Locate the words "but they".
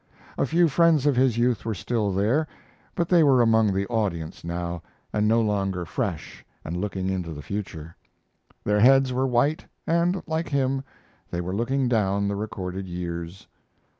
2.95-3.21